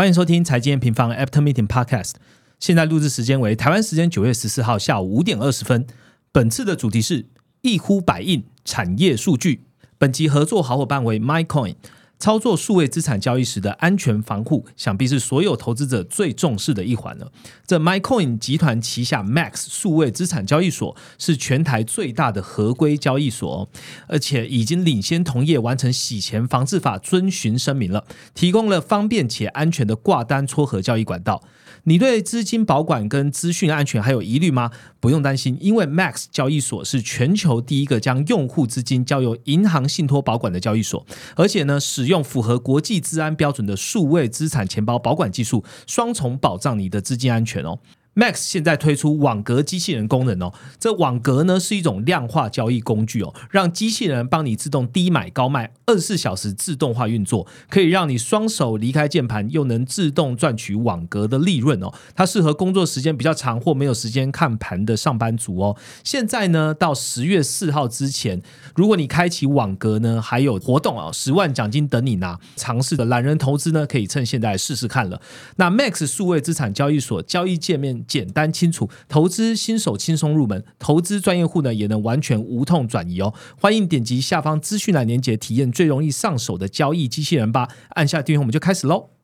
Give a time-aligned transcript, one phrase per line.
[0.00, 2.12] 欢迎收听财经平方 After Meeting Podcast。
[2.58, 5.86] 现在录制时间为台湾时间九月十四号下午五点二十分。
[6.32, 7.26] 本次的主题是
[7.60, 9.64] 一呼百应产业数据。
[9.98, 11.74] 本集合作好伙伴为 MyCoin。
[12.20, 17.32] 操作数位资产交易时的安全防护，想必是所有投资者最重视的一环了。
[17.66, 23.68] 这 MyCoin 集团旗下 Max 数位资产交易所是全台最大的合规交易所，
[24.06, 31.42] 而且已经领先同业完成洗钱防治法遵循声明了，提供了方便且安全的挂单撮合交易管道。
[31.84, 34.70] 你对资金保管跟资讯安全还有疑虑吗？
[35.00, 47.78] 不用担心，因为 Max 交易所是全球第一个将用户资金交由银行信托保管的交易所，而且呢，使用符合国际治安标准的数位资产钱包保管技术，双重保障你的资金安全哦。
[48.20, 61.90] Max 现在推出网格机器人功能哦，这网格呢是一种量化交易工具哦，让机器人帮你自动低买高卖，二十四小时自动化运作，可以让你双手离开键盘，又能自动赚取网格的利润哦。
[62.14, 65.74] 它适合工作时间比较长或没有时间看盘的上班族哦。
[66.04, 68.42] 现在呢，到十月四号之前，
[68.76, 72.38] 如果你开启网格呢，还有活动哦，十万奖金等你拿。
[72.56, 75.18] 尝试的懒人投资呢，可以趁现在试试看了。
[75.56, 78.04] 那 Max 数位资产交易所交易界面。
[78.10, 83.32] 简单清楚，投资新手轻松入门，投资专业户呢也能完全无痛转移哦。
[83.60, 87.68] 欢迎点击下方资讯栏链接，体验最容易上手的交易机器人吧。
[87.90, 89.19] 按下订阅，我们就开始喽。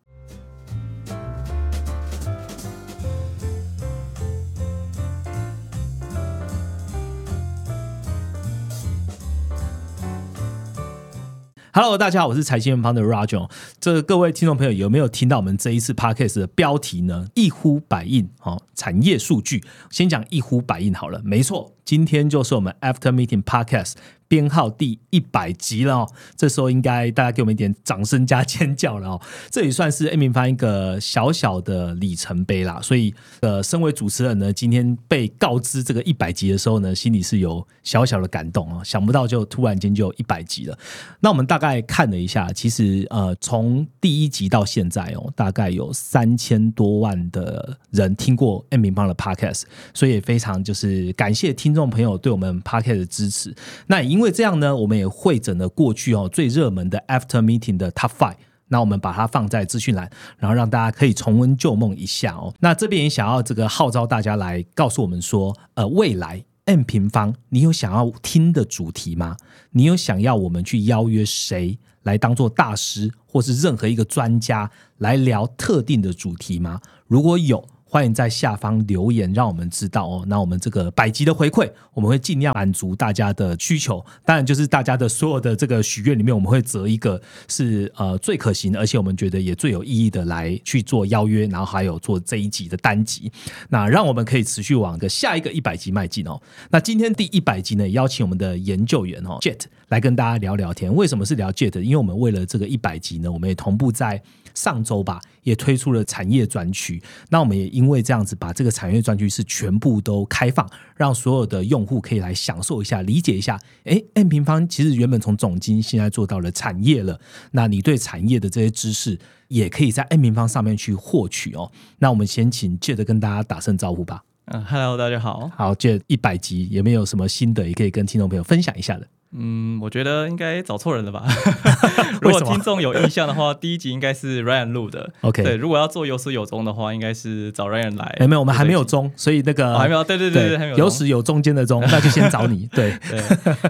[11.78, 13.50] Hello，大家好，我是财经方的 Roger。
[13.78, 17.26] 这各位听众朋友有没有听到我们这一次 Podcast 的标题呢？
[17.34, 19.62] 一呼百应哦，产业数据。
[19.90, 23.92] 先讲一呼百应好了，没错，今天就是我们 After Meeting Podcast。
[24.28, 32.80] 编号第一百集了哦，这时候应该大家给我们一点掌声加尖叫了哦，这也算是 A 明方一个小小的里程碑啦。
[32.82, 40.76] 所以，呃，身为主持人呢，今天被告知这个一百集的时候呢，心里是有小小的感动啊，想不到就突然间就一百集了。
[41.20, 49.62] 那我们大概看了一下，其实呃，从第一集到现在哦，大概有三千多万的人听过 A 明方的 Podcast，
[49.94, 53.54] 所以也非常就是感谢听众朋友对我们 Podcast 的支持。
[53.86, 58.36] 那因因为这样呢，我们也会整了过去哦最热门的 After Meeting 的 Top Five，
[58.68, 62.54] 那我们把它放在资讯栏，然后让大家可以重温旧梦一下哦。
[62.60, 69.36] 那这边也想要这个号召大家来告诉我们说，呃，未来 M 平方，你有想要听的主题吗？
[69.72, 76.80] 你有想要我们去邀约谁来当做大师，或是任何一个专家来聊特定的主题吗？
[77.06, 77.62] 如果有。
[77.96, 80.24] 欢迎在下方留言，让我们知道哦。
[80.28, 84.04] 那我们这个百集的回馈，我们会尽量满足大家的需求。
[84.22, 87.18] 当然，就是大家的所有的这个许愿里面，我们会择一个
[87.48, 93.32] 是呃最可行，而且我们觉得也最有意义的来去做邀约，然后还有做这一集的单集。
[93.70, 96.38] 那让我们可以持续往个下一个一百集迈进哦。
[96.68, 100.94] 那今天第一百集呢，邀请我们的研究员哦，Jet 来跟大家聊聊天。
[100.94, 101.80] 为什么是聊 Jet？
[101.80, 104.22] 因为我们为了这个一百集呢，我们也同步在。
[104.54, 107.00] 上周吧，也推出了产业专区。
[107.30, 113.56] 那我们也因为这样子，把这个产业专区是全部都开放，让所有的用户可以来享受一下、理解一下。
[113.84, 117.20] 哎，M 平方其实原本从总经现在做到了产业了。
[117.52, 121.70] 那你对产业的这些知识，也可以在 M 平方上面去获取哦。
[122.00, 124.24] 那我们先请 Jet 跟大家打声招呼吧。
[124.46, 125.48] 嗯，Hello，大家好。
[125.54, 129.06] 好，Jet 一百集有没有什么新的，也可以跟听众朋友分享一下的。
[129.32, 131.24] 嗯，我觉得应该找错人了吧？
[132.22, 135.12] 如果听众有印象的话，第一集应该是 Ryan 录的。
[135.20, 138.16] OK，对，如果要做有始有终的话，应该是找 Ryan 来。
[138.20, 140.02] 哎，没有，我们还没有终，所以那个还没有。
[140.04, 142.68] 对对对对，有始有中间的终，那就先找你。
[142.72, 143.20] 对 对，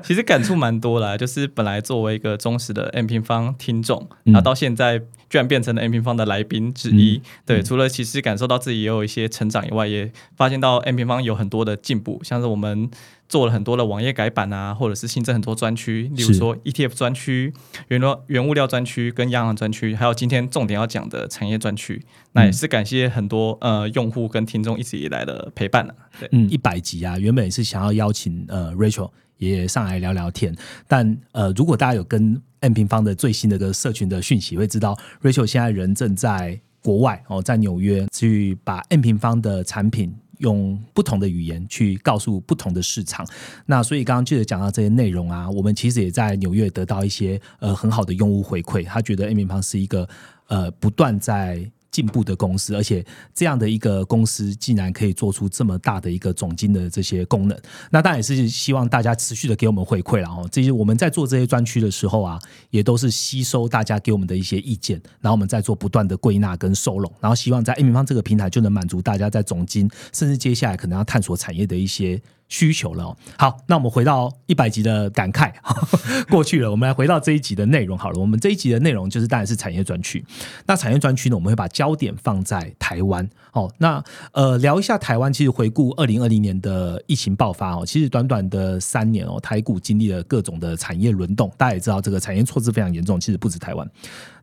[0.04, 7.20] 其实感触蛮多啦，就是本来作为一个忠实的 M 平方听众，然后到现在居然变成了 M 平方的来宾之一。
[7.44, 12.88] 对，除了其实感受到自己也有一些成长以外，也发现到 M 平方有很多的进步，像是我们。
[13.28, 17.52] 做了很多的网页改版啊，或者是新增很多专区，例如说 ETF 专区、
[17.88, 22.02] 原料原物料专区跟央行专区，还有今天重点要讲的产业专区。
[22.32, 25.94] 那也是感谢很多呃用户跟听众一直以来的陪伴了。
[26.20, 30.54] 对，嗯，一百集啊，原本也是想要邀请呃 Rachel 也上来聊聊天，
[30.86, 40.14] 但呃如果大家有跟 M 平方的最新的个社群的讯息，会知道 Rachel 现在人正在国外哦，在纽约去把 M 平方的产品。
[40.38, 43.26] 用不同的语言去告诉不同的市场，
[43.66, 50.08] 那所以刚刚记得讲到这些内容啊，我们其实也在纽约得到一些呃很好的用户回馈，他觉得 A 平方是一个
[50.48, 51.70] 呃不断在。
[51.96, 53.02] 进步的公司，而且
[53.32, 57.58] 这样的一个公司竟然可以做出这么大的一个总金的这些功能，
[57.90, 60.46] 那当然也是希望大家持续的给我们回馈了哦。
[60.52, 62.38] 这些我们在做这些专区的时候啊，
[62.68, 72.20] 也都是吸收大家给我们的一些意见，然后我们再做不断的归纳跟收拢，然后希望在 A 平方这个平台就能满足大家在总金，甚至接下来可能要探索产业的一些。
[72.48, 73.16] 需求了。
[73.38, 75.52] 好，那我们回到一百集的感慨
[76.30, 78.20] 过去了，我们来回到这一集的内容好了。
[78.20, 80.24] 我们这一集的内容就是当然是产业专区。
[80.66, 83.28] 那产业专区呢，我们会把焦点放在台湾。
[83.52, 84.02] 哦，那
[84.32, 85.32] 呃聊一下台湾。
[85.32, 91.50] 其实回顾二零二零年的疫情爆发哦，其实短短的三年哦，台股经历了各种的产业轮动。
[91.56, 93.18] 大家也知道，这个产业措施非常严重。
[93.18, 93.90] 其实不止台湾。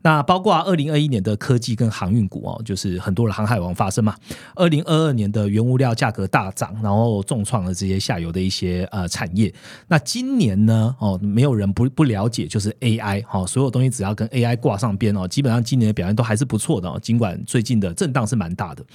[0.03, 4.15] 那包括二零二一年的科技跟航运股哦，就是很多的航海王发生嘛。
[4.53, 9.51] 二零二二年的原物料价格大涨，然后重创了这些下游的一些呃产业。
[9.87, 16.99] 那今年呢哦，没有人不不了解，就是 AI 哈，所有东西只要跟 AI 挂上边哦，基本上今年的表现都还是不错的哦。
[17.01, 18.85] 尽管最近的震荡是蛮大的。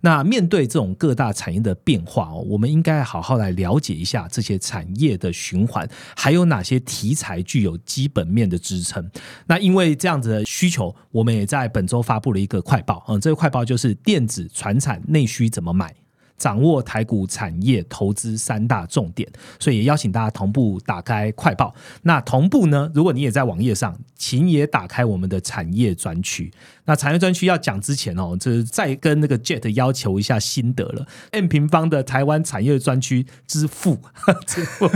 [0.00, 9.08] 那面对这种各大产业的变化哦，我们应该好好来了解一下这些产业的循环，还有哪些题材具有基本面的支撑。
[9.46, 10.44] 那因为这样子的。
[10.56, 15.94] 需求，我们也在本周发布了一个快报，嗯，这个快报就是电子、船产内需怎么买。
[16.38, 19.26] 掌握台股产业投资三大重点，
[19.58, 21.74] 所以也邀请大家同步打开快报。
[22.02, 22.90] 那同步呢？
[22.94, 26.50] 如果你也在网页上，请也打开我们的产业专区。
[26.84, 31.06] 那产业专区要讲之前哦，就是再跟那个 Jet 要求一下心得了。
[31.32, 33.98] M 平方的台湾产业专区之父，
[34.46, 34.88] 之父，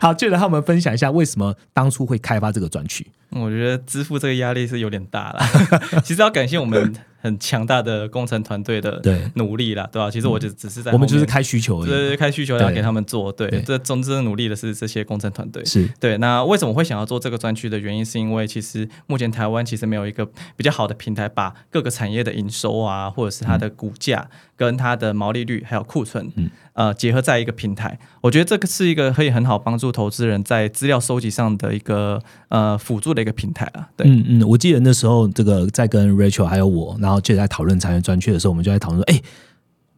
[0.00, 3.06] 好，Jet 他们分享一下为什么当初会开发这个专区。
[3.30, 5.40] 我觉得支付这个压力是有点大了。
[6.02, 6.94] 其实要感谢我们。
[7.18, 9.02] 很强大的工程团队的
[9.34, 10.08] 努力啦，对吧？
[10.08, 16.16] 其实我就只是在我们就是开需求，对，开需求要给他们做，对，这总之努力的是这些工程团队，是对。
[16.18, 20.24] 那为什么会想要做这个专区的原因，是因为其实目前台湾其实没有一个
[20.56, 24.26] 比较好的平台，把各个产业的营收啊，或者是它的股价
[24.56, 26.32] 跟它的毛利率还有库存，
[26.72, 27.98] 呃，结合在一个平台。
[28.22, 32.18] 我觉得这个是一个可以很好帮助投资人在资料收集上的一个
[32.48, 33.88] 呃辅助的一个平台啊。
[33.94, 37.20] 对，嗯嗯，我记得那时候这个在跟 Rachel 还有我，然后。
[37.26, 39.20] 就在讨论产业专区的时候，我们就在讨论说：“哎，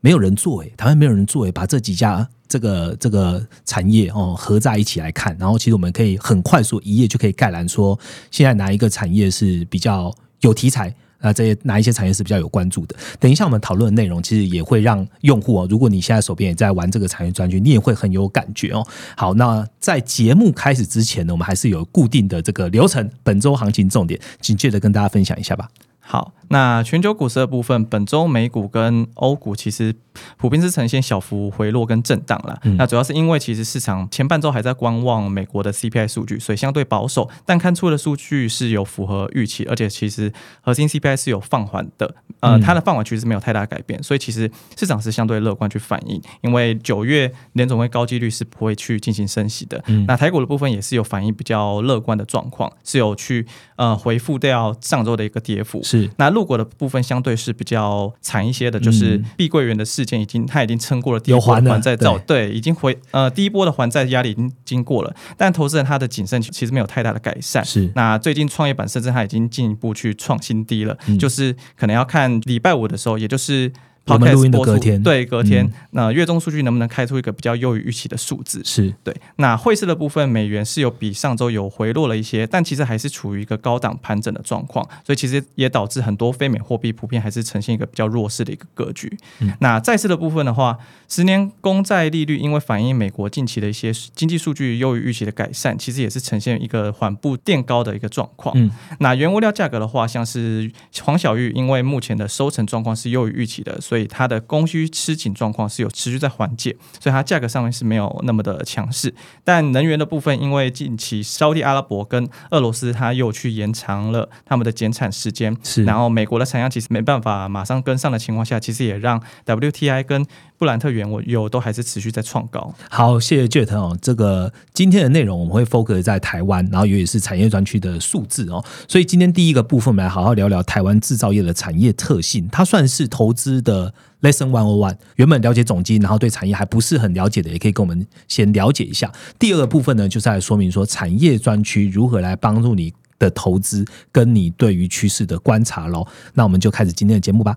[0.00, 7.98] 没有人做哎，台湾没有人做哎，把这几家这个这个产业哦合在一起来看，然后其实我们可以很快速一页就可以概览说，
[8.30, 11.32] 现在哪一个产业是比较有题材啊？
[11.32, 12.96] 这些哪一些产业是比较有关注的？
[13.18, 18.86] 等一下我们讨论的内容，其实也会让用户哦，如果你现在手边也在玩这个产业专区，你也会很有感觉哦。
[19.16, 25.68] 好，那在节目开始之前呢，我们还是有固定的这个流程，本周行情重点，紧接着跟大家分享一下吧。
[25.98, 26.32] 好。
[26.48, 29.94] 那全球股市的部分，本周美股跟欧股其实
[30.36, 32.58] 普遍是呈现小幅回落跟震荡了。
[32.78, 37.28] 那主要是因为其实市场前半周还在观望美国的 CPI 数据，所以相对保守。
[37.44, 42.14] 但看出的数据是有符合预期，而且其实核心 CPI 是有放缓的。
[42.40, 46.22] 呃，它的放缓其实没有太大改变，所以其实市场是相对乐观去反应。
[46.40, 49.82] 因为九月联总会高几率是不会去进行升息的。
[50.06, 53.46] 那台股的部分也是有反应比较乐观的状况，是有去
[53.76, 55.82] 呃回复掉上周的一个跌幅。
[55.82, 56.37] 是那。
[56.38, 67.64] 入股的部分相对是比较惨一些的，就是碧桂园的事件已经，它已经撑过了第一波还债造，对，已经回呃第一波的还债压力已经经过了，但投资人他的谨慎其实没有太大的改善。
[67.64, 73.72] 是，那最近创业板甚至它已经进一步去创新低了，就是可能要看礼拜五的时候，也就是。
[74.14, 78.62] 我们录音的隔天，对隔天，那月中数据能不能开出一个比较优于预期的数字？
[78.64, 79.14] 是对。
[79.36, 89.16] 那汇市的部分，美元是有比上周有回落了一些，但其实还是处于一个高档盘整的状况，所以其实也导致很多非美货币普遍还是呈现一个比较弱势的一个格局。
[89.60, 98.54] 那债市的部分的话，十年公债利率因为反映美国近期的一些经济数据优于预期的改善，其实也是呈现一个缓步垫高的一个状况。
[99.00, 100.70] 那原物料价格的话，像是
[101.02, 109.14] 黄小玉，因为目前的收成状况是优于预期的，所以它的供需吃紧状况是有持续在缓解，所以它价格上面是没有那么的强势。
[109.44, 115.84] 但能源的部分，因为近期沙地阿拉伯跟俄罗斯，它又去延长了他们的减产时间，是。
[115.84, 120.26] 然后美国的产量其实没办法马上跟上的情况下，其实也让 WTI 跟
[120.58, 122.74] 布兰特原油都还是持续在创高。
[122.90, 123.96] 好，谢谢 Jet 哦。
[124.02, 128.62] 这个今天的内容我们会 focus 在台湾，然后尤其是产业专区的数字哦。
[128.88, 132.48] 所以今天第一个部分，我们来好好聊聊台湾制造业的产业特性。
[132.50, 133.94] 它算是投资的。
[134.20, 139.12] Lesson One O One，原本了解总金，然后对产业还不是很了解的，也可以跟我们先了解一下。
[139.38, 146.04] 第二个部分呢，就是来说明说产业专区如何来帮助你的投资，跟你对于趋势的观察喽。
[146.34, 147.54] 那我们就开始今天的节目吧。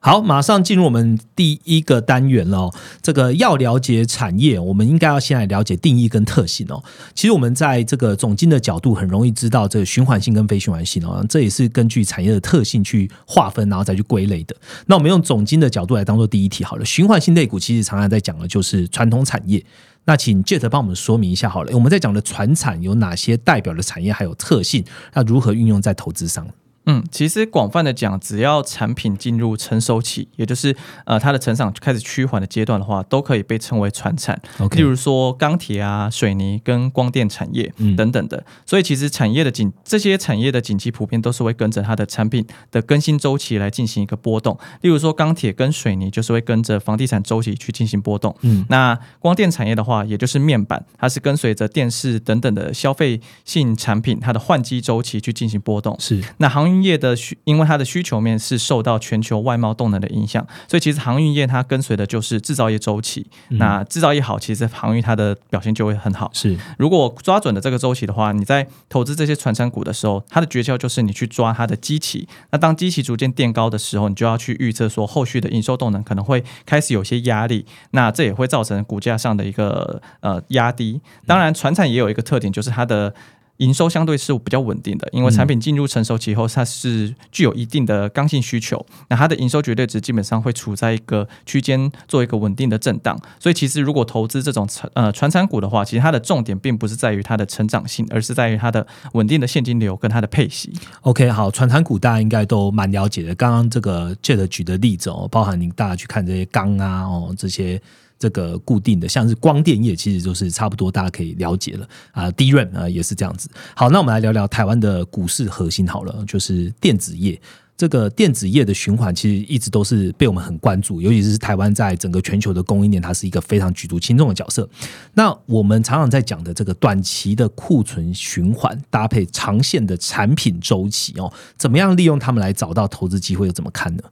[0.00, 2.70] 好，马上进入我们第一个单元了。
[3.02, 6.82] 这个要了解产业，我们应该要先来了解定义跟特性哦。
[7.14, 11.26] 其实我们在这个总经的角度，很容易知道这个循环性跟非循环性哦。
[11.28, 14.54] 这也是根据产业的特性去划分，然后再去归类的。
[14.86, 16.84] 那我们用总经的角度来当做第一题好了。
[16.84, 19.64] 循环性类股其实常常在讲的就是传统产业。
[20.04, 21.72] 那请 Jet 帮我们说明一下好了。
[21.74, 24.84] 我们在讲的传产有哪些代表的产业还有特性？
[25.12, 26.46] 那如何运用在投资上？
[26.90, 34.40] 嗯，其实广泛的讲，只要产品进入成熟期，也就是呃它的成长开始趋缓的阶段的话，都可以被称为传产。
[34.70, 38.42] 例如说钢铁啊、水泥跟光电产业等等的。
[38.64, 44.58] 所以其实产业的景，这些产业的景气普遍都是会跟着它的产品的更新周期来进行一个波动。
[44.80, 48.34] 例如说钢铁跟水泥就是会跟着房地产周期去进行波动。
[48.40, 55.94] 嗯，那光电产业的话，也就是面板，它是跟随着电视等等的消费性产品它的换机周期去进行波动。
[56.00, 56.77] 是，那航运。
[56.82, 63.26] 业的需，因为它的需求面是受到全球外贸动能的影响，所以其实航运业它跟随的就是制造业周期。
[63.50, 66.30] 那制造业好，其实航运它的表现就会很好。
[66.32, 72.26] 是，如果抓准了这个周期的话，你在投资这些传产股的时候，它的诀窍就是你去抓它的基期。
[72.50, 77.64] 那当基期逐渐垫高的时候，你就要去预测说后续的营收动能可能会开始有些压力。
[77.92, 81.00] 那这也会造成股价上的一个呃压低。
[81.26, 83.14] 当然，船产也有一个特点，就是它的。
[83.58, 93.20] 营收相对是比较稳定的，因为产品进入成熟期后，它是具有一定的刚性需求，那它的营收绝对值基本上会处在一个区间做一个稳定的震荡。
[93.38, 100.72] 所以其实如果投资这种呃传产股的话，其实它的重点并不是在于它的成长性，而是在于它的稳定的现金流跟它的配息。
[101.02, 103.34] OK，好，传产股大家应该都蛮了解的。
[103.34, 107.80] 刚刚这个 Jet 举的例子哦，包含您大家去看这些钢啊哦这些。
[108.18, 112.30] 这个固定的，像是光电业，其实就是差不多，大家可以了解了啊。
[112.32, 113.48] 低润啊，也是这样子。
[113.74, 117.40] 好，那我们来聊聊台湾的股市核心好了，就是电子业。
[117.76, 124.68] 这个电子业的循环，其实一直都是被我们很关注，尤其是台湾在整个全球的供应链，它是一个非常举足轻重的角色。
[125.14, 133.46] 那我们常常在讲的这个短期的库存循环，搭配长线的产品周期哦，怎么样利用它们来找到投资机会？
[133.46, 134.02] 又怎么看呢？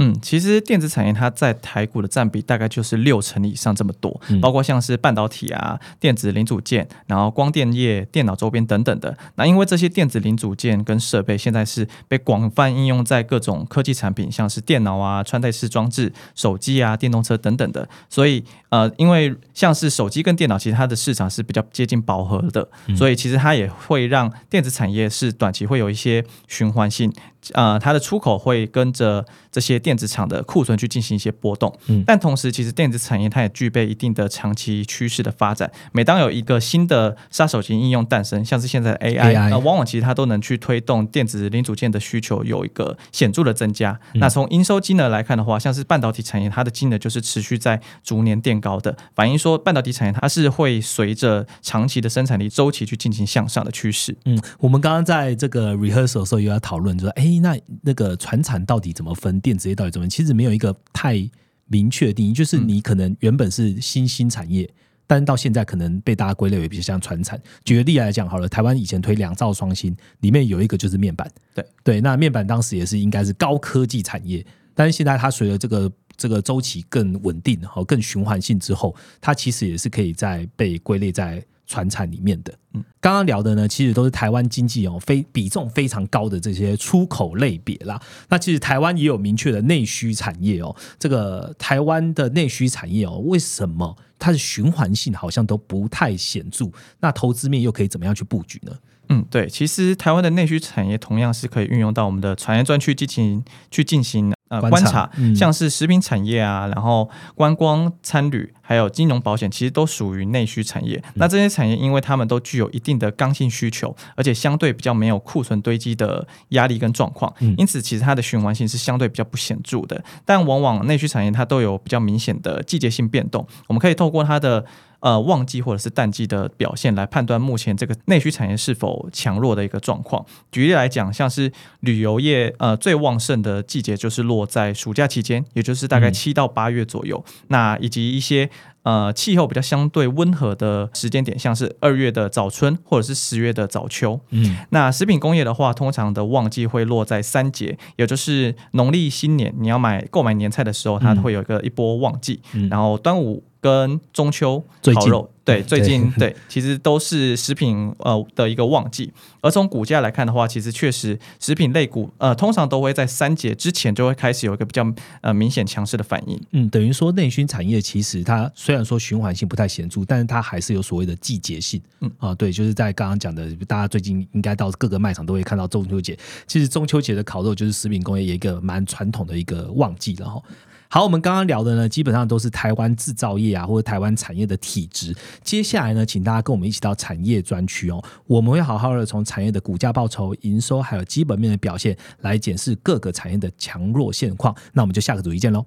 [0.00, 9.16] 嗯，其实电子产业它在台股的占比大概就是六成以上这么多，包括像是半导体啊、电子零组件，然后光电业、电脑周边等等的。
[9.34, 17.88] 那因为这些电子零组件跟设备现在是被广泛应用在各种科技产品，像是电脑啊、穿戴式装置、手机啊、电动车等等的。
[18.08, 27.12] 所以呃，因为像是手机跟电脑，其实它的市场是比较接近饱和的，所以其实它也会让电子产业是短期会有一些循环性。
[27.52, 35.70] 呃，它的出口会跟着这些电子厂的库存去进行一些波动，嗯，但同时，其实电子产业它也具备一定的长期趋势的发展。
[35.92, 43.98] 每当有一个新的杀手型应用诞生，像是现在的 AI，呃，往往其实它都能去推动电子零组件的需求有一个显著的增加。
[44.14, 54.14] 那从营收金额来看的话，像是半导体产业，它的金额就是持续在逐年垫高的，反映说半导体产业它是会随着长期的生产力周期去进行向上的趋势。
[54.26, 57.38] 嗯，我们刚刚在这个 rehearsal 的时候又要讨论，就说，哎。
[57.40, 59.37] 那那个船产到底怎么分？
[59.40, 60.10] 电子业到底怎么分？
[60.10, 61.28] 其实没有一个太
[61.66, 64.68] 明确的定义，就是你可能原本是新兴产业，
[65.06, 67.40] 但是到现在可能被大家归类为比较像船产。
[67.64, 81.44] 举个例来讲好了，台湾以前推两兆双芯，里面有一个就是面板，对对，那面板当时也是应该是高科技产业，但是现在它随着这个这个周期更稳定和更循环性之后，它其实也是可以在被归类在。
[81.68, 88.00] 船产里面的，嗯，刚刚聊的呢，其实都是台湾经济哦，非比重非常高的这些出口类别啦。
[88.30, 90.74] 那其实台湾也有明确的内需产业哦。
[90.98, 96.70] 这个台湾的内需产业哦，为什么它的循环性好像都不太显著？
[97.00, 98.72] 那投资面又可以怎么样去布局呢？
[99.10, 104.32] 嗯，对，其实台湾的内需产业同样是可以运用到我们的产业专区进行去进行。
[104.48, 111.02] 呃，观察像是食品产业啊，然后观光、餐旅，还有金融保险，其实都属于内需产业。
[111.14, 120.02] 那这些产业，因为他们都具有一定的刚性需求，而且相对比较没有库存堆积的压力跟状况，因此其实它的循环性是相对比较不显著的。
[120.24, 124.64] 但往往内需产业它都有比较明显的季节性变动，我们可以透过它的。
[125.00, 130.24] 呃，旺季或者是淡季的表现来判断目前这个内需产业是否强弱的一个状况。
[130.50, 137.24] 举例来讲，像是旅游业，呃，最旺盛的季节就是落在暑假期间，也就是大概七到八月左右。
[137.48, 138.50] 那以及一些。
[138.84, 144.18] 呃，气候比较相对温和的时间点，像是二月的早春，或者是十月的早秋。
[144.30, 152.40] 嗯，那食品工业的话，通常的旺季会落在三节，也就是农历新年，你要买购买年菜的时候，它会有一个一波旺季。
[152.70, 154.62] 然后端午跟中秋
[154.94, 159.12] 烤肉，对，最近对 对，其实都是食品呃的一个旺季。
[159.40, 164.86] 而从股价来看的话，其实确实食品类股呃通常都会在三节之前就会开始有一个比较
[165.20, 166.40] 呃明显强势的反应。
[166.52, 171.80] 嗯，等于说内需产业其实它虽然说循环性不太显著，但是它还是有所谓的季节性。
[172.00, 176.16] 嗯啊，对，就是在刚刚讲的，大家最近应该到各个卖场都会看到中秋节。
[176.46, 180.42] 其实中秋节的烤肉就是食品工业一个蛮传统的一个旺季了哈。
[180.90, 185.14] 好，我们刚刚聊的呢，基本上都是台湾制造业啊，或者台湾产业的体质。
[185.42, 194.56] 接下来呢，请大家跟我们一起到产业专区哦，我们会好好的从产业的股价报酬、营收还有基本面的表现来检视各个产业的强弱现况。
[194.72, 195.64] 那我们就下个主题见喽。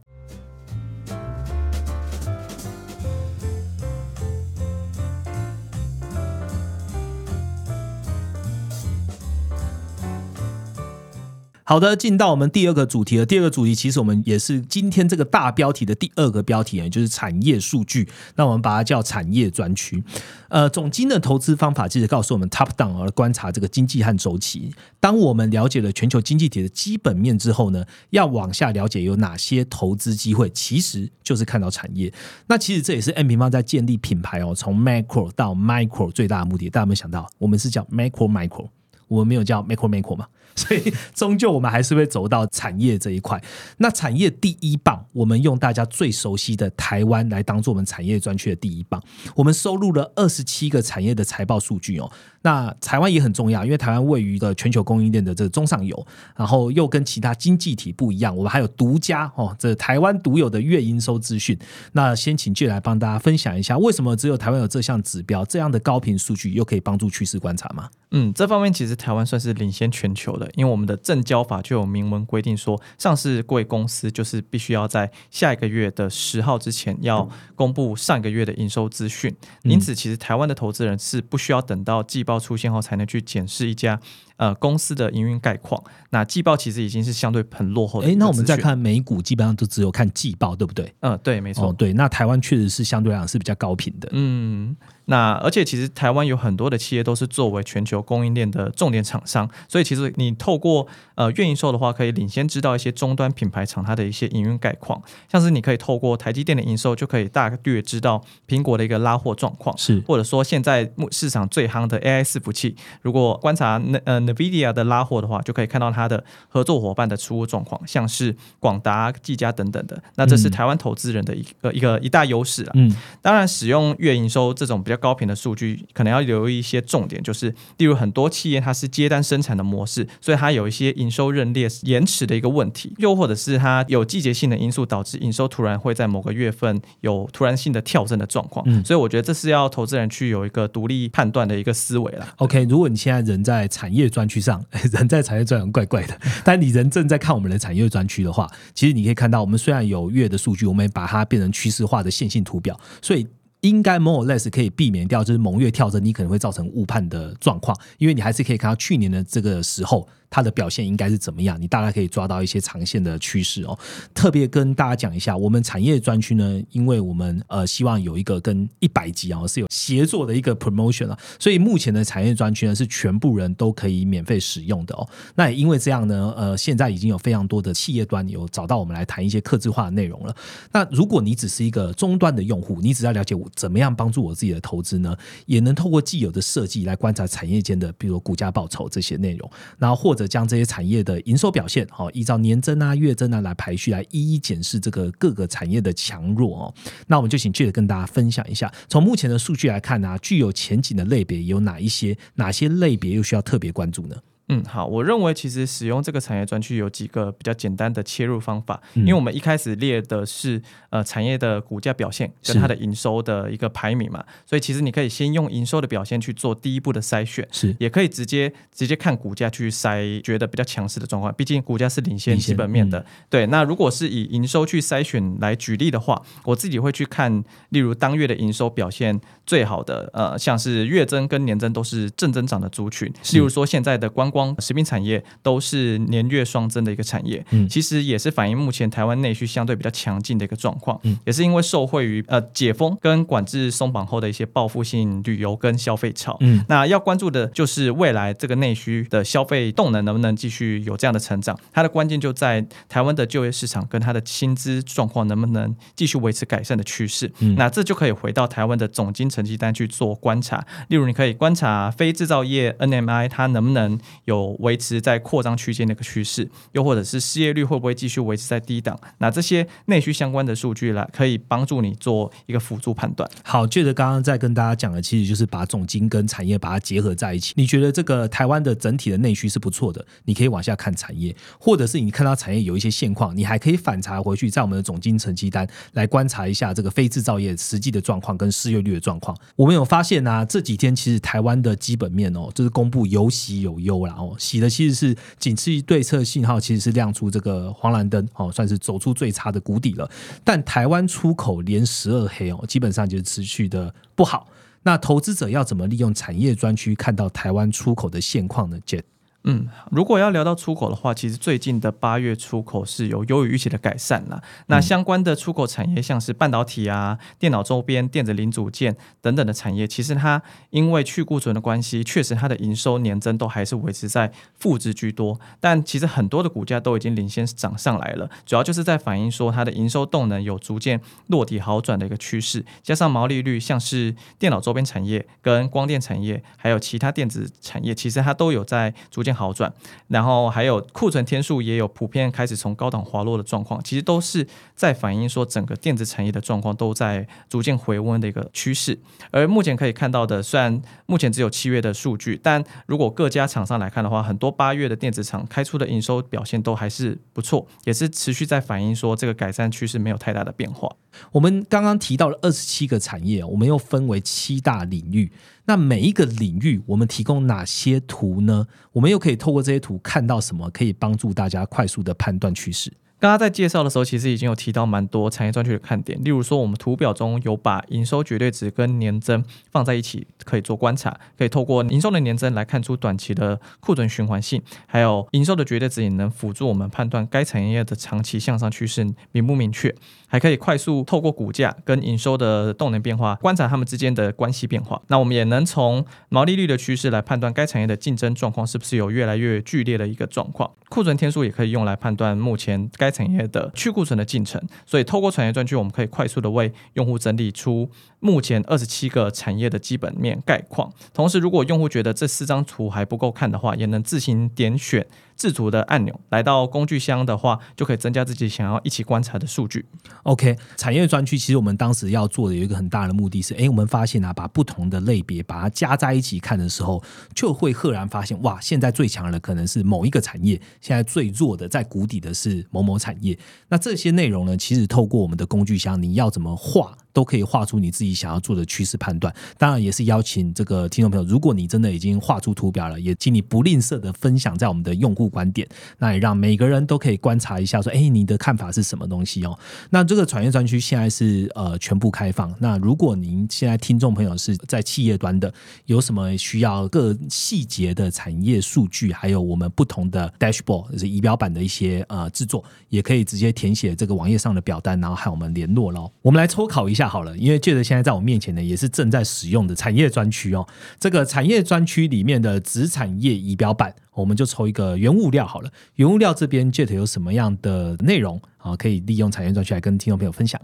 [11.72, 13.26] 好的，进到我们第二个主题了。
[13.26, 18.10] 第二个主题其实我们也是今天这个大标题的第二个标题，也就是产业数据。
[18.36, 20.04] 那我们把它叫产业专区。
[20.50, 24.70] 呃，总经的投资方法其实告诉我们 top down 而观察这个经济和周期。
[25.00, 32.12] 当我们了解了全球经济体的基本面之后呢，要往下了解有哪些投资机会，其实就是看到产业。
[32.48, 36.70] 那其实这也是 M 平方在建立品牌哦，从 macro 到 micro 最大的目的。
[36.70, 38.68] 大家有没有想到，我们是叫 macro micro，
[39.08, 40.28] 我们没有叫 macro macro 嘛？
[40.56, 43.42] 所以终究我们还是会走到产业这一块。
[43.78, 49.02] 那产业第一棒，我们用大家最熟悉的台湾来当做我们产业专区的第一棒。
[49.36, 52.12] 我们收录了二十七个产业的财报数据哦。
[52.42, 61.58] 那台湾也很重要，因为台湾位于的全球供应链的这个中上游，然后又跟其他经济体不一样，我们还有独家哦，这台湾独有的月营收资讯。
[61.94, 67.90] 那先请俊来帮大家分享一下，为什么只有台湾有这项指标，这样的高频数据又可以帮助趋势观察吗？
[68.14, 79.34] 嗯，这方面其实台湾算是领先全球的，因为我们的证交法就有明文规定说，上市贵公司就是必须要在下一个月的十号之前要公布上一个月的营收资讯。
[79.64, 84.00] 因此，其实台湾的投资人是不需要等到季报出现后才能去检视一家
[84.42, 85.82] 呃公司的营运概况。
[86.10, 88.08] 那季报其实已经是相对很落后的。
[88.08, 90.92] 哎，那我们再，看美股，基本上都只有看季报，对不对？
[91.02, 91.70] 嗯、对，没错。
[91.70, 94.10] 哦，对，那台湾确实是相对来讲是比较高频的。
[94.12, 122.72] 嗯，那而且其实台湾有很多的企业都是作为全球供应链的重点厂商，所以其实你透过呃月营收的话，可以领先知道一些终端品牌厂它的一些营运概况，像是你可以透过台积电的营收就可以大略知道苹果的一个拉货状况，是或者说现在目市场最夯的 AI 伺服器，如果观察那呃 NVIDIA 的拉货的话，就可以看到它的合作伙伴的出货状况，像是广达、技嘉等等的，那这是嗯台湾投资人的一个一个一大优势啊。
[122.76, 138.66] 嗯，当然，使用月营收这种比较高频的数据，可能要留意一些重点，就是例如很多企业它是接单生产的模式，所以它有一些营收认列延迟的一个问题，又或者是它有季节性的因素导致营收突然会在某个月份有突然性的跳增的状况。
[138.68, 142.28] 嗯所以我觉得这是要投资人去有一个独立判断的一个思维啦。
[142.38, 153.26] OK，如果你现在人在产业专专区上， 人在产业专区怪怪的， 但你人正在看我们的产业专区的话，其实你可以看到，我们虽然有月的数据，我们也把它变成趋势化的线性图表，所以。
[153.62, 163.78] 应该 more or less 可以避免掉，就是蒙月跳增，你可能会造成误判的状况，因为你还是可以看到去年的这个时候它的表现应该是怎么样，你大概可以抓到一些长线的趋势哦。
[164.14, 175.08] 特别跟大家讲一下，我们产业专区呢，因为我们呃希望有一个跟一百级啊是有协作的一个 promotion 啊，所以目前的产业专区呢是全部人都可以免费使用的哦。
[175.36, 180.34] 那也因为这样呢，呃，现在已经有非常多的企业端有找到我们来谈一些客制化的内容了。
[180.72, 196.74] 那如果你只是一个终端的用户，你只要了解我怎么样帮助我自己的投资呢，也能透过既有的设计来观察产业间的，比如股价报酬这些内容，然后或者将这些产业的营收表现，好、依照年增啊、月增啊来排序，来一一检视这个各个产业的强弱哦。
[197.08, 202.18] 那我们就请 J 跟大家分享一下，从目前的数据来看呢、啊，具有前景的类别有哪一些？
[202.36, 204.16] 哪些类别又需要特别关注呢？
[204.52, 223.06] 嗯，好，我认为其实使用这个产业专区有几个比较简单的切入方法，嗯因为我们一开始列的是呃产业的股价表现跟它的营收的一个排名嘛，所以其实你可以先用营收的表现去做第一步的筛选，是也可以直接直接看股价去筛觉得比较强势的状况，毕竟股价是领先基本面的。
[223.30, 234.41] 对，那如果是以营收去筛选来举例的话，我自己会去看，例如当月的营收表现最好的，呃，像是月增跟年增都是正增长的族群，例如说现在的观光。
[234.42, 237.70] 光食品产业都是年月双增的一个产业，嗯。
[237.70, 241.18] 其实也是反映目前台湾内需相对比较强劲的一个状况，嗯。
[241.26, 246.38] 也是因为受惠于呃解封跟管制松绑后的一些报复性旅游跟消费潮。
[246.40, 246.66] 嗯。
[246.68, 257.32] 那要关注的就是未来这个内需的消费动能能不能继续有这样的成长，它的关键就在台湾的就业市场跟它的薪资状况能不能继续维持改善的趋势。
[257.40, 257.56] 嗯。
[257.56, 268.98] 那这就可以回到台湾的总经成绩单去做观察，例如你可以观察非制造业 NMI 它能不能有有维持在扩张区间的一个趋势，又或者是失业率会不会继续维持在低档。
[269.18, 273.30] 那这些内需相关的数据来可以帮助你做一个辅助判断。
[273.44, 277.54] 好，接着刚刚在跟大家讲的，其实就是把总经跟产业把它结合在一起。
[277.58, 289.36] 你觉得这个台湾的整体的内需是不错的，你可以往下看产业，或者是你看到产业有一些现况，你还可以反查回去，在我们的总经成绩单来观察一下这个非制造业实际的状况跟失业率的状况。
[289.58, 300.10] 我们有发现啊，这几天其实台湾的基本面哦，就是公布有喜有忧啦哦，洗的其实是仅次于对策信号其实是亮出这个黄蓝灯哦，算是走出最差的谷底了。
[300.44, 304.48] 但台湾出口连十二黑哦，基本上就是持续的不好。
[304.84, 309.04] 那投资者要怎么利用产业专区看到台湾出口的现况呢杰
[309.44, 314.42] 嗯，如果要聊到出口的话，其实最近的八月出口是有优于预期的改善啦。
[314.68, 325.40] 那相关的出口产业，像是半导体啊、电脑周边、电子零组件等等的产业，其实它因为去库存的关系，确实它的营收年增都还是维持在负值居多。
[325.60, 339.72] 但其实很多的股价都已经领先涨上来了，主要就是在反映说它的营收动能有逐渐落底好转的一个趋势，加上毛利率像是电脑周边产业、跟光电产业，还有其他电子产业，其实它都有在逐渐好转。
[340.08, 348.98] 然后还有库存天数也有普遍开始从高档滑落的状况，其实都是在反映说整个电子产业的状况都在逐渐回温的一个趋势。
[349.32, 360.90] 而目前可以看到的，虽然目前只有七月的数据，但如果各家厂商来看的话，很多八月的电子厂开出的营收表现都还是不错，也是持续在反映说这个改善趋势没有太大的变化。
[361.32, 365.32] 我们刚刚提到了二十七个产业，我们又分为七大领域。
[365.72, 368.68] 那每一个领域，我们提供哪些图呢？
[368.92, 372.92] 我们又可以透过这些图看到什么，可以帮助大家快速的判断趋势？
[373.22, 389.96] 刚刚在介绍的时候，其实已经有提到蛮多产业专区的看点，例如说我们图表中有把营收绝对值跟年增放在一起，可以做观察，可以透过营收的年增来看出短期的库存循环性，还有营收的绝对值也能辅助我们判断该产业的长期向上趋势明不明确，
[390.32, 395.02] 还可以快速透过股价跟营收的动能变化，观察它们之间的关系变化。
[395.10, 400.72] 那我们也能从毛利率的趋势来判断该产业的竞争状况是不是有越来越剧烈的一个状况。
[400.88, 404.62] 库存天数也可以用来判断目前该产业的去库存的进程。
[404.86, 407.90] 所以，透过产业专区，我们可以快速的为用户整理出
[408.22, 410.90] 目前二十七个产业的基本面概况。
[411.14, 415.06] 同时，如果用户觉得这四张图还不够看的话，也能自行点选
[415.42, 419.84] 制图的按钮，来到工具箱的话，就可以增加自己想要一起观察的数据。
[420.22, 427.02] OK，产业专区其实我们当时要做的有一个很大的目的是，诶，我们发现啊，把不同的类别把它加在一起看的时候，
[427.34, 433.36] 就会赫然发现，哇，现在最强的可能是某一个产业，现在最弱的在谷底的是某某产业。
[433.70, 439.34] 那这些内容呢，其实透过我们的工具箱，你要怎么画，都可以画出你自己想要做的趋势判断。
[439.58, 445.68] 当然，也是邀请这个听众朋友，如果你真的已经画出图表了，也请你不吝啬的分享在我们的用户观点，
[445.98, 449.58] 那也让每个人都可以观察一下，说，诶，你的看法是什么东西哦？
[449.90, 452.54] 那这个产业专区现在是呃全部开放。
[452.60, 455.52] 那如果您现在听众朋友是在企业端的，
[455.86, 466.12] 有什么需要各细节的产业数据，还有我们不同的 dashboard，就是仪表板的一些呃制作，也可以直接填写这个网页上的表单，然后和我们联络喽。
[466.22, 470.68] 我们来抽考一下好了，因为借着现在在我面前呢，也是正在使用的产业专区哦。
[471.00, 475.72] 这个产业专区里面的子产业仪表板，我们就抽一个物料好了。
[475.96, 478.76] 原物料这边 Jet 有什么样的内容啊？
[478.76, 480.62] 可以利用产业专区来跟听众朋友分享。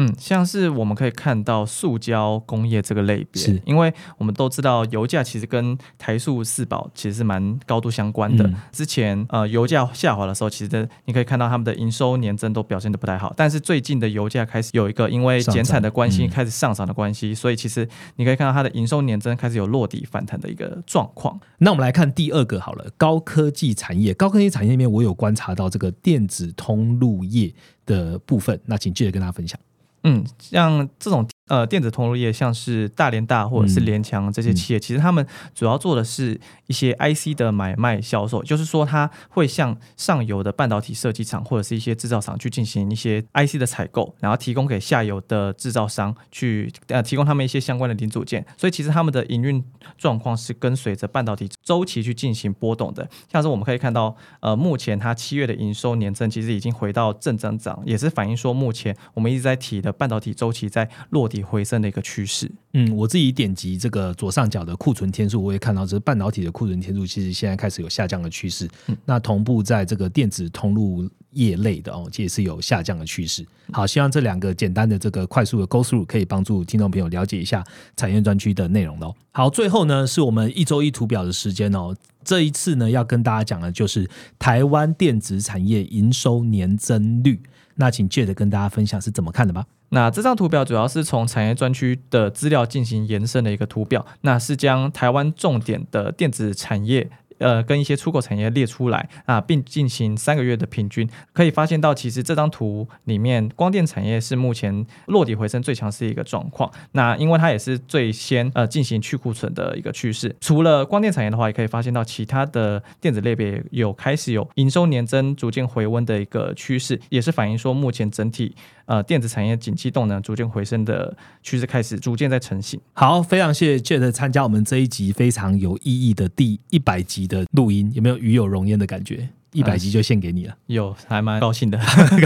[0.00, 8.46] 嗯，像是我们可以看到塑胶工业这个类别，是因为我们都知道油价其实跟台塑四宝其实是蛮高度相关的。
[8.46, 17.86] 嗯之前呃油价下滑的时候，其实你可以看到他们的营收年增都表现的不太好，但是最近的油价开始有一个因为减产的关系嗯开始上涨的关系，所以其实
[18.16, 21.38] 你可以看到它的营收年增开始有落底反弹的一个状况。
[21.58, 24.14] 那我们来看第二个好了，高科技产业。
[24.14, 27.52] 高科技产业里面，我有观察到这个电子通路业
[27.84, 29.58] 的部分，那请记得跟大家分享。
[30.04, 48.46] 嗯，像这种呃电子通路业，像是大连大或者是联强这些企业，其实他们主要做的是一些 IC 的买卖销售，就是说它会向上游的半导体设计厂或者是一些制造厂去进行一些 IC 的采购，然后提供给下游的制造商去呃提供他们一些相关的零组件。
[48.56, 49.62] 所以其实他们的营运
[49.98, 53.08] 状况是跟随着半导体周期去进行波动的。
[53.30, 62.50] 像是我们可以看到，呃，目前它七月的营收年增其实已经回到正增长，也是反映说目前我们一直在提的半导体周期在落底回升的一个趋势。
[62.74, 68.68] 嗯，我自己点击这个左上角的库存天数，我也看到这半导体的库存天数其实现在开始有下降的趋势。
[69.04, 73.44] 那同步在这个电子通路业类的哦，这也是有下降的趋势。
[73.72, 77.64] 好，希望这两个简单的这个快速的 go through 可以帮助听众朋友了解一下
[77.96, 79.14] 产业专区的内容喽。
[79.32, 81.96] 好，最后呢是我们一周一图表的时间哦。
[82.22, 87.40] 这一次呢要跟大家讲的就是台湾电子产业营收年增率。
[87.76, 89.64] 那请 Jet 跟大家分享是怎么看的吧。
[89.90, 97.10] 那这张图表主要是从产业专区的资料进行延伸的一个图表，那是将台湾重点的电子产业。
[97.40, 106.70] 呃，跟一些出口产业列出来啊，并进行三个月的平均，可以发现到，其实这张图里面，光电产业是目前落底回升最强势的一个状况。
[106.92, 110.36] 那因为它也是最先呃进行去库存的一个趋势。
[110.42, 122.78] 除了光电产业的话，也可以发现到其他的电子类别有开始有营收年增逐渐回温的一个趋势，也是反映说目前整体呃电子产业景气动能逐渐回升的趋势开始逐渐在成型。
[122.92, 127.29] 好，非常谢谢 Jet 参加我们这一集非常有意义的第一百集。
[127.30, 129.26] 的录音有没有与有荣焉的感觉？
[129.52, 131.78] 一百集就献给你了，有还蛮高兴的。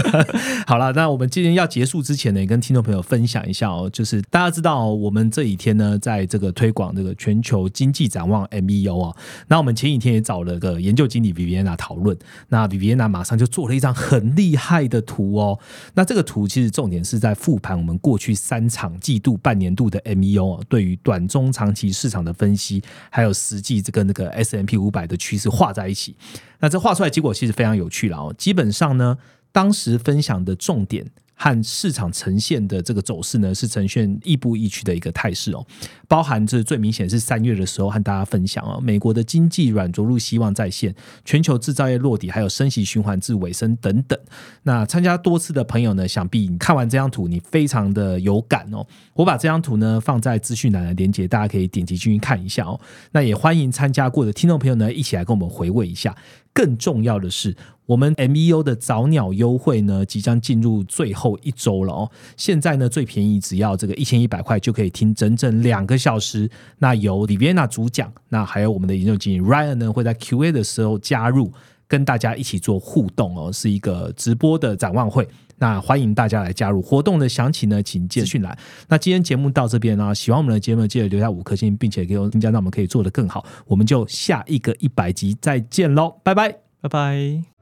[0.67, 9.15] 好了，那我们今天要结束之前呢，也跟听众朋友分享一下哦，就是大家知道我们这几天呢，在这个推广这个全球经济展望 M E O 啊，
[9.47, 12.15] 那我们前几天也找了个研究经理 Viviana 讨论，
[12.49, 15.59] 那 Viviana 马上就做了一张很厉害的图哦。
[15.95, 26.15] 那这个图其实重点是在复盘我们过去三场季度、半年度的 M E O 对于短中长期市场的分析，还有实际这个那个 S M P 五百的趋势画在一起。
[26.65, 28.33] 那这画出来结果其实非常有趣了哦。
[28.35, 29.15] 基本上呢，
[29.51, 35.63] 当时分享的重点和市场呈现的这个走势呢，是呈现亦步亦趋的一个态势哦。
[36.07, 44.17] 包含这最明显是三月的时候和大家分享哦，美国的经济软着陆希望再现，全球制造业落底，还有升息循环至尾声等等。
[44.63, 48.83] 那参加多次的朋友呢，想必你看完这张图，你非常的有感哦。
[49.13, 52.79] 我把这张图呢放在资讯栏的连接，大家可以点击进去看一下哦。
[53.11, 56.15] 那也欢迎参加过的听众朋友呢，一起来跟我们回味一下。
[56.55, 57.53] 更重要的是，
[57.85, 62.09] 我们 M E O 的早鸟优惠呢，即将进入最后一周了哦。
[62.37, 66.49] 现在呢，最便宜只要这个一千一百块，就可以听整整两个小时。
[66.79, 71.51] 那由 Liviana 主讲，那还有我们的研究经理 Ryan 呢，会在 Q A 的时候加入，
[71.87, 75.27] 跟大家一起做互动哦，是一个直播的展望会。
[75.57, 78.57] 那欢迎大家来加入活动的详情呢，请见讯来。
[78.89, 83.45] 那今天节目到这边呢，喜欢我们的节目，记得留下五颗星，并且给我添加，让我们可以做得更好。
[83.65, 87.54] 我们就下一个一百集再见喽，拜拜，拜拜。